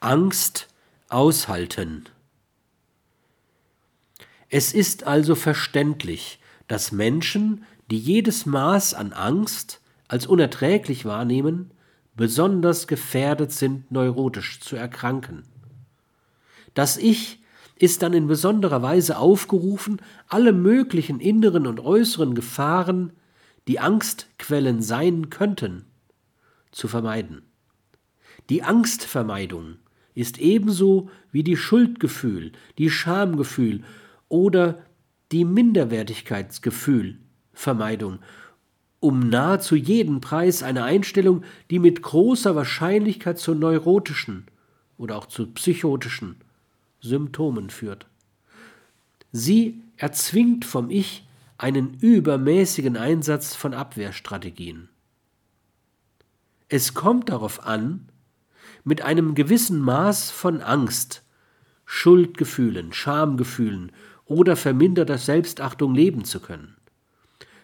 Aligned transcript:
Angst 0.00 0.68
aushalten. 1.08 2.04
Es 4.48 4.72
ist 4.72 5.04
also 5.04 5.34
verständlich, 5.34 6.38
dass 6.68 6.92
Menschen, 6.92 7.64
die 7.90 7.98
jedes 7.98 8.46
Maß 8.46 8.94
an 8.94 9.12
Angst 9.12 9.80
als 10.06 10.26
unerträglich 10.26 11.04
wahrnehmen, 11.04 11.72
besonders 12.14 12.86
gefährdet 12.86 13.52
sind, 13.52 13.90
neurotisch 13.90 14.60
zu 14.60 14.76
erkranken. 14.76 15.42
Das 16.74 16.96
Ich 16.96 17.40
ist 17.74 18.02
dann 18.02 18.12
in 18.12 18.28
besonderer 18.28 18.82
Weise 18.82 19.18
aufgerufen, 19.18 20.00
alle 20.28 20.52
möglichen 20.52 21.18
inneren 21.18 21.66
und 21.66 21.80
äußeren 21.80 22.34
Gefahren, 22.34 23.12
die 23.66 23.80
Angstquellen 23.80 24.80
sein 24.80 25.28
könnten, 25.28 25.86
zu 26.70 26.86
vermeiden. 26.86 27.42
Die 28.48 28.62
Angstvermeidung 28.62 29.76
ist 30.18 30.38
ebenso 30.38 31.10
wie 31.30 31.42
die 31.42 31.56
Schuldgefühl, 31.56 32.52
die 32.78 32.90
Schamgefühl 32.90 33.82
oder 34.28 34.82
die 35.30 35.44
Minderwertigkeitsgefühl 35.44 37.18
Vermeidung 37.52 38.18
um 39.00 39.28
nahezu 39.28 39.76
jeden 39.76 40.20
Preis 40.20 40.62
eine 40.62 40.84
Einstellung, 40.84 41.44
die 41.70 41.78
mit 41.78 42.02
großer 42.02 42.56
Wahrscheinlichkeit 42.56 43.38
zu 43.38 43.54
neurotischen 43.54 44.46
oder 44.96 45.16
auch 45.16 45.26
zu 45.26 45.46
psychotischen 45.52 46.36
Symptomen 47.00 47.70
führt. 47.70 48.06
Sie 49.30 49.82
erzwingt 49.96 50.64
vom 50.64 50.90
Ich 50.90 51.26
einen 51.58 51.94
übermäßigen 51.94 52.96
Einsatz 52.96 53.54
von 53.54 53.74
Abwehrstrategien. 53.74 54.88
Es 56.68 56.94
kommt 56.94 57.28
darauf 57.28 57.64
an, 57.64 58.08
mit 58.84 59.02
einem 59.02 59.34
gewissen 59.34 59.80
Maß 59.80 60.30
von 60.30 60.60
Angst, 60.60 61.22
Schuldgefühlen, 61.84 62.92
Schamgefühlen 62.92 63.92
oder 64.24 64.56
verminderter 64.56 65.18
Selbstachtung 65.18 65.94
leben 65.94 66.24
zu 66.24 66.40
können. 66.40 66.76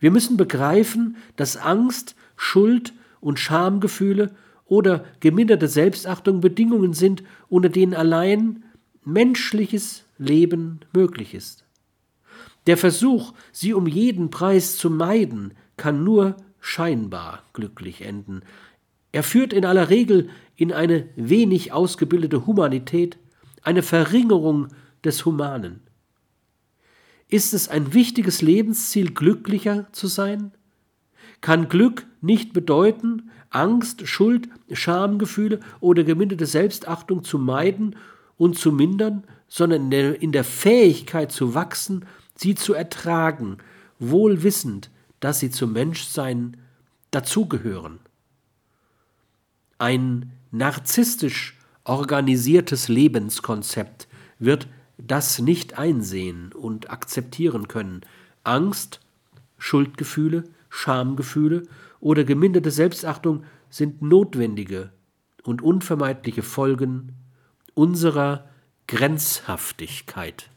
Wir 0.00 0.10
müssen 0.10 0.36
begreifen, 0.36 1.16
dass 1.36 1.56
Angst, 1.56 2.14
Schuld 2.36 2.92
und 3.20 3.38
Schamgefühle 3.38 4.34
oder 4.66 5.04
geminderte 5.20 5.66
Selbstachtung 5.68 6.40
Bedingungen 6.40 6.92
sind, 6.92 7.22
unter 7.48 7.68
denen 7.68 7.94
allein 7.94 8.64
menschliches 9.04 10.04
Leben 10.18 10.80
möglich 10.92 11.34
ist. 11.34 11.64
Der 12.66 12.76
Versuch, 12.76 13.32
sie 13.50 13.72
um 13.72 13.86
jeden 13.86 14.30
Preis 14.30 14.76
zu 14.76 14.90
meiden, 14.90 15.54
kann 15.76 16.04
nur 16.04 16.36
scheinbar 16.60 17.42
glücklich 17.54 18.02
enden. 18.02 18.42
Er 19.12 19.22
führt 19.22 19.52
in 19.52 19.64
aller 19.64 19.88
Regel 19.90 20.28
in 20.56 20.72
eine 20.72 21.08
wenig 21.16 21.72
ausgebildete 21.72 22.46
Humanität, 22.46 23.18
eine 23.62 23.82
Verringerung 23.82 24.68
des 25.04 25.24
Humanen. 25.24 25.80
Ist 27.28 27.52
es 27.54 27.68
ein 27.68 27.94
wichtiges 27.94 28.42
Lebensziel, 28.42 29.12
glücklicher 29.12 29.86
zu 29.92 30.06
sein? 30.06 30.52
Kann 31.40 31.68
Glück 31.68 32.06
nicht 32.20 32.52
bedeuten, 32.52 33.30
Angst, 33.50 34.06
Schuld, 34.08 34.48
Schamgefühle 34.72 35.60
oder 35.80 36.04
geminderte 36.04 36.46
Selbstachtung 36.46 37.22
zu 37.22 37.38
meiden 37.38 37.96
und 38.36 38.58
zu 38.58 38.72
mindern, 38.72 39.24
sondern 39.46 39.92
in 39.92 40.32
der 40.32 40.44
Fähigkeit 40.44 41.32
zu 41.32 41.54
wachsen, 41.54 42.04
sie 42.34 42.54
zu 42.54 42.74
ertragen, 42.74 43.58
wohl 43.98 44.42
wissend, 44.42 44.90
dass 45.20 45.40
sie 45.40 45.50
zum 45.50 45.72
Menschsein 45.72 46.56
dazugehören. 47.10 48.00
Ein 49.78 50.32
narzisstisch 50.50 51.56
organisiertes 51.84 52.88
Lebenskonzept 52.88 54.08
wird 54.38 54.68
das 54.98 55.38
nicht 55.38 55.78
einsehen 55.78 56.52
und 56.52 56.90
akzeptieren 56.90 57.68
können. 57.68 58.00
Angst, 58.42 59.00
Schuldgefühle, 59.56 60.44
Schamgefühle 60.68 61.62
oder 62.00 62.24
geminderte 62.24 62.70
Selbstachtung 62.70 63.44
sind 63.70 64.02
notwendige 64.02 64.90
und 65.44 65.62
unvermeidliche 65.62 66.42
Folgen 66.42 67.14
unserer 67.74 68.48
Grenzhaftigkeit. 68.88 70.50